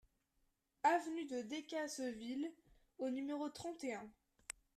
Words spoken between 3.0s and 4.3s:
numéro trente et un